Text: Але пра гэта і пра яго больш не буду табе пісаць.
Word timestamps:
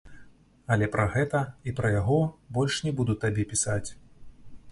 Але 0.75 0.85
пра 0.95 1.03
гэта 1.15 1.41
і 1.71 1.75
пра 1.81 1.91
яго 1.99 2.17
больш 2.59 2.77
не 2.87 2.93
буду 3.01 3.13
табе 3.27 3.43
пісаць. 3.51 3.89